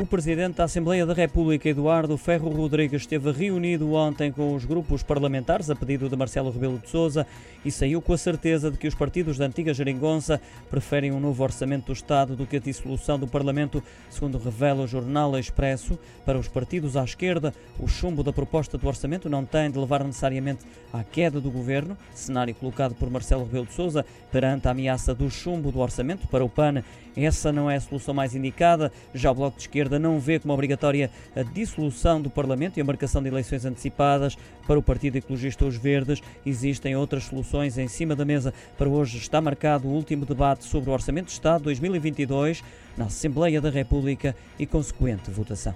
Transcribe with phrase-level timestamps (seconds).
[0.00, 5.02] O Presidente da Assembleia da República, Eduardo Ferro Rodrigues, esteve reunido ontem com os grupos
[5.02, 7.26] parlamentares a pedido de Marcelo Rebelo de Sousa
[7.62, 10.40] e saiu com a certeza de que os partidos da antiga geringonça
[10.70, 14.86] preferem um novo orçamento do Estado do que a dissolução do Parlamento, segundo revela o
[14.88, 15.98] jornal Expresso.
[16.24, 20.02] Para os partidos à esquerda, o chumbo da proposta do orçamento não tem de levar
[20.02, 25.14] necessariamente à queda do governo, cenário colocado por Marcelo Rebelo de Sousa perante a ameaça
[25.14, 26.26] do chumbo do orçamento.
[26.26, 26.82] Para o PAN,
[27.16, 28.90] essa não é a solução mais indicada.
[29.14, 32.80] Já o Bloco de Esquerda esquerda não vê como obrigatória a dissolução do Parlamento e
[32.80, 34.36] a marcação de eleições antecipadas.
[34.66, 38.54] Para o Partido Ecologista Os Verdes, existem outras soluções em cima da mesa.
[38.78, 42.62] Para hoje está marcado o último debate sobre o Orçamento de Estado 2022
[42.96, 45.74] na Assembleia da República e consequente votação.